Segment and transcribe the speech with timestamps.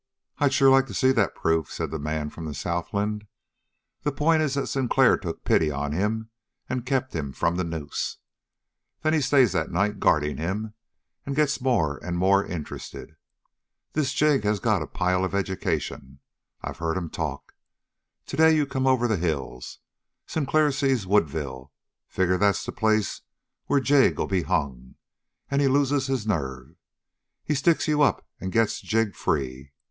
[0.39, 3.27] "I'd sure like to see that proof," said the man from the southland.
[4.01, 6.31] "The point is that Sinclair took pity on him
[6.67, 8.17] and kept him from the noose.
[9.03, 10.73] Then he stays that night guarding him
[11.23, 13.15] and gets more and more interested.
[13.93, 16.19] This Jig has got a pile of education.
[16.63, 17.53] I've heard him talk.
[18.25, 19.81] Today you come over the hills.
[20.25, 21.71] Sinclair sees Woodville,
[22.07, 23.21] figures that's the place
[23.67, 24.95] where Jig'll be hung,
[25.51, 26.73] and he loses his nerve.
[27.43, 29.73] He sticks you up and gets Jig free.